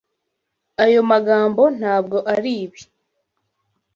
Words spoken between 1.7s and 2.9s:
ntabwo aribi.